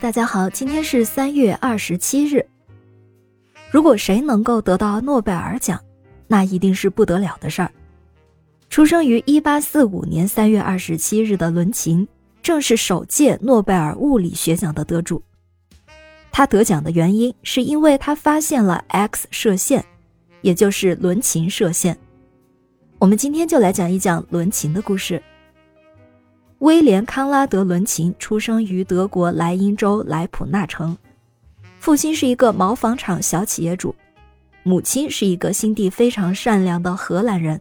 [0.00, 2.46] 大家好，今天是三月二十七日。
[3.68, 5.80] 如果谁能够得到诺贝尔奖，
[6.28, 7.72] 那一定是不得了的事儿。
[8.70, 12.06] 出生于一八四五年三月二十七日的伦琴，
[12.42, 15.20] 正是首届诺贝尔物理学奖的得主。
[16.30, 19.84] 他得奖的原因是因为他发现了 X 射线，
[20.42, 21.98] 也就是伦琴射线。
[23.00, 25.20] 我们今天就来讲一讲伦琴的故事。
[26.58, 30.96] 威廉·康拉德·伦琴出生于德国莱茵州莱普纳城，
[31.78, 33.94] 父亲是一个毛纺厂小企业主，
[34.64, 37.60] 母亲是一个心地非常善良的荷兰人。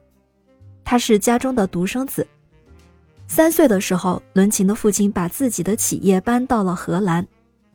[0.83, 2.25] 他是家中的独生子。
[3.27, 7.27] 三岁的时候，伦琴的父亲把自己的企业搬到了荷兰，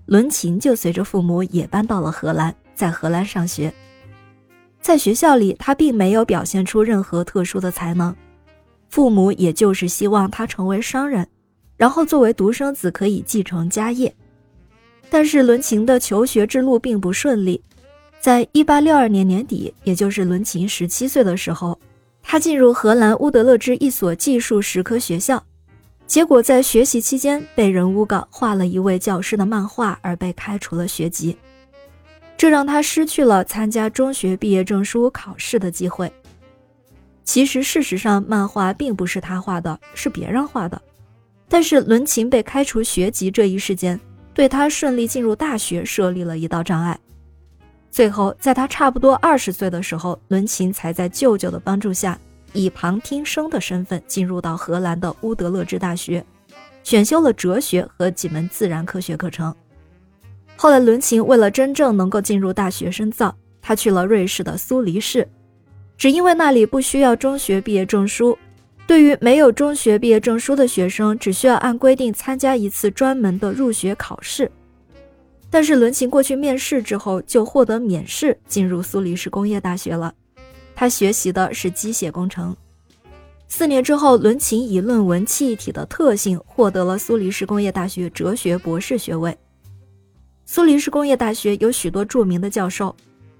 [0.06, 3.72] 伦琴就随着父母也搬到了荷兰，在荷兰上学。
[4.80, 8.12] 在学校里，他并没有表现出任何特殊的才能。
[8.92, 11.26] 父母也就是希望他成为商人，
[11.78, 14.14] 然后作为独生子可以继承家业。
[15.08, 17.58] 但是伦琴的求学之路并不顺利，
[18.20, 21.78] 在一八六二年年底，也就是伦琴十七岁的时候，
[22.22, 25.42] 他进入荷兰乌德勒支一所技术实科学校，
[26.06, 31.34] 结果在学习期间被人诬告画了一位教师的漫画而被开除了学籍，
[32.36, 36.12] 这让他失去了参加中学毕业证书考试的机会。
[37.24, 40.80] 其实，事实上，漫画并不是他画的，是别人画的。
[41.48, 43.98] 但是，伦琴被开除学籍这一事件，
[44.34, 46.98] 对他顺利进入大学设立了一道障碍。
[47.90, 52.18] 最后，在他差不多二十岁的时候，伦琴才在舅舅的帮助下，
[52.52, 56.24] 以旁听生的身份进入到荷兰的乌德勒支大学，
[56.82, 59.54] 选修了哲学和几门自然科学课程。
[60.56, 65.28] 后来，伦琴为了真正能够进入大学深造，他去了瑞士的苏黎世。
[65.96, 68.36] 只因为那里不需要中学毕业证书，
[68.88, 74.50] 对于没有中学毕业证书的学生，只需要按规定参加一次专门的入学考试。
[75.48, 80.12] 但是伦琴过去面试之后，就获得免试进入苏黎世工业大学了。
[80.74, 82.56] 他学习的是机械工程。
[83.46, 89.36] 四年之后，伦琴以论文气体的特性获得了苏黎世工业大学哲学博士学位。
[90.46, 92.96] 苏黎世工业大学有许多著名的教授，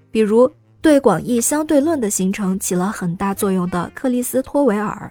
[0.09, 0.49] 比如。
[0.83, 5.09] 对广义相对论的形成起了很大作用的克里斯托维尔，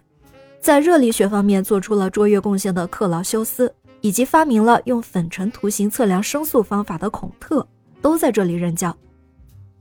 [0.61, 7.67] 在热力学方面做出了卓越贡献的克劳修斯，以及发明了用粉尘图形测量声速方法的孔特，
[8.03, 8.95] 都在这里任教。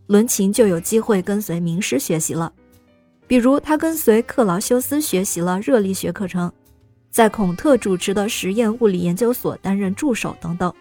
[0.07, 2.53] 伦琴就有机会跟随名师学习了，
[3.27, 6.49] 比如他跟随克劳修斯学习了热力学课程，
[7.09, 10.73] 在孔特主持的实验物理研究所担任助手等等。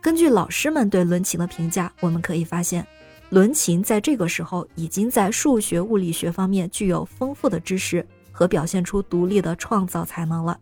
[0.00, 2.86] 根据老师们对伦琴的评价，我们可以发现。
[3.28, 10.58] 伦琴在这个时候已经在数学、物理学方面具有丰富的知识和表现出独立的创造才能了。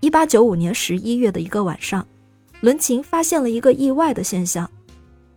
[0.00, 2.06] 一八九五年十一月的一个晚上，
[2.60, 4.70] 伦琴发现了一个意外的现象：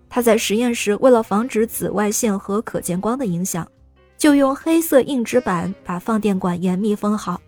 [0.10, 3.68] 他在实验时为了防止紫外线和可见光的影响，
[4.18, 7.42] 就用黑色硬纸板把放电管严密封好。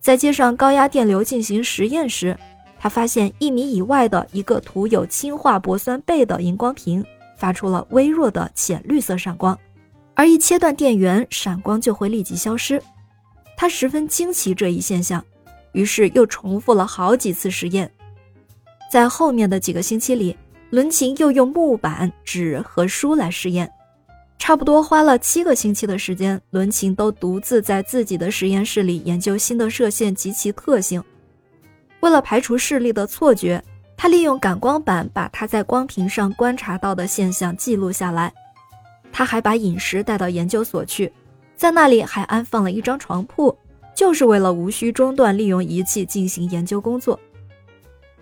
[0.00, 2.38] 在接上高压电流进行实验时，
[2.78, 7.04] 他发现一米以外的一个涂有氢化铂酸钡的荧光屏。
[7.42, 9.58] 发出了微弱的浅绿色闪光，
[10.14, 12.80] 而一切断电源，闪光就会立即消失。
[13.56, 15.24] 他十分惊奇这一现象，
[15.72, 17.90] 于是又重复了好几次实验。
[18.92, 20.36] 在后面的几个星期里，
[20.70, 23.68] 伦琴又用木板、纸和书来实验，
[24.38, 31.02] 差不多花了七个星期的时间，伦琴都独自在自己的实验室里研究新的射线及其特性。
[32.02, 33.60] 为了排除视力的错觉。
[33.96, 38.32] 他利用感光板把他在光屏上观察到的现象记录下来。
[39.12, 41.12] 他还把饮食带到研究所去，
[41.54, 43.56] 在那里还安放了一张床铺，
[43.94, 47.18] 就是为了无需中断利用仪器进行研究工作。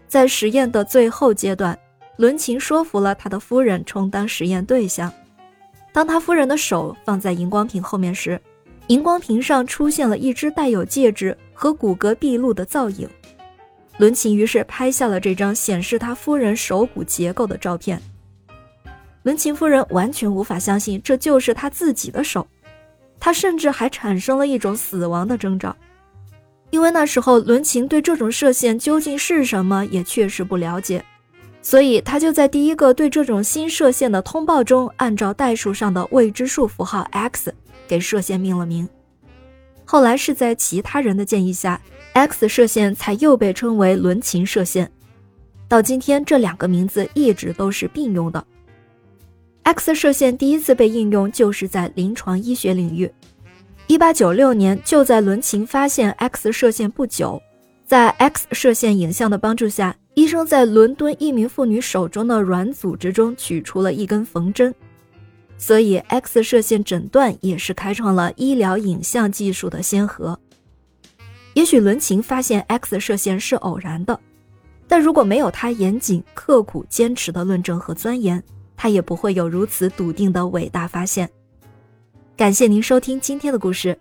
[0.08, 1.78] 在实验的最后阶段，
[2.16, 5.10] 伦琴说服了他的夫人充当实验对象。
[5.92, 8.40] 当他夫人的手放在荧光屏后面时，
[8.88, 13.08] 荧光屏上出现了一只带有戒指和骨骼毕露的造影。
[14.00, 18.00] 伦琴于是拍下了这张显示他夫人手骨结构的照片。
[19.24, 22.46] 伦琴夫人完全无法相信这就是他自己的手，
[23.18, 25.76] 他甚至还产生了一种死亡的征兆，
[26.70, 31.04] 因为那时候伦琴对这种射线究竟是什么也确实不了解，
[31.60, 37.54] 所以他就在第一个对这种新射线的通报中，按照代数上的未知数符号 x
[37.86, 38.88] 给射线命了名。
[39.90, 41.80] 后来是在其他人的建议下。
[42.12, 44.88] X 射线才又被称为伦琴射线，
[45.66, 48.44] 到今天这两个名字一直都是并用的。
[49.64, 53.10] X 射线第一次被应用就是在临床医学领域。
[53.88, 57.42] 1896年，就在伦琴发现 X 射线不久，
[57.84, 64.72] 在 X 射线影像的帮助下，医生在伦敦一名妇女手中的软组织中取出了一根缝针，
[65.60, 70.40] 所以 X 射线诊断也是开创了医疗影像技术的先河。
[71.52, 74.18] 也许伦琴发现 X 射线是偶然的，
[74.88, 78.42] 但如果没有他严谨、刻苦、坚持的论证和钻研，
[78.74, 81.28] 他也不会有如此笃定的伟大发现。
[82.38, 84.00] 感谢您收听今天的故事，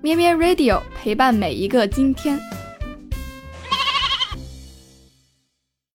[0.00, 2.40] 咩咩 Radio 陪伴每一个今天。